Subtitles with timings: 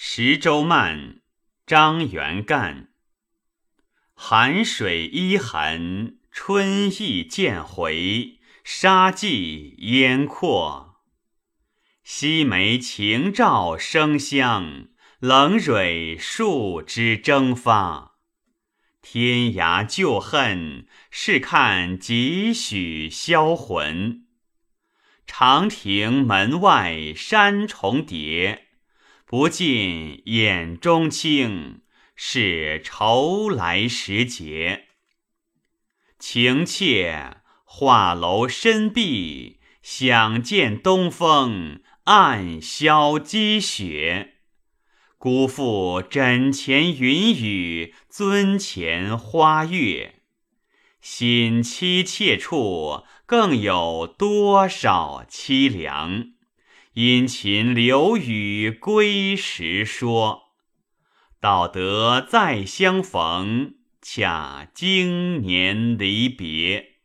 [0.00, 1.22] 十州慢，
[1.66, 2.90] 张元干。
[4.14, 11.00] 寒水依痕，春意渐回，沙际烟阔。
[12.04, 14.86] 西梅晴照生香，
[15.18, 18.18] 冷蕊树枝蒸发。
[19.02, 24.26] 天涯旧恨，试看几许销魂。
[25.26, 28.67] 长亭门外山重叠，
[29.30, 31.82] 不尽眼中清，
[32.16, 34.86] 是愁来时节。
[36.18, 41.82] 情切画楼深闭，想见东风。
[42.04, 44.36] 暗消积雪，
[45.18, 50.22] 辜负枕前云雨，樽前花月。
[51.02, 56.37] 心凄切处，更有多少凄凉？
[57.00, 60.48] 殷勤留与归时说。
[61.40, 66.97] 道德再相逢，恰经年离别。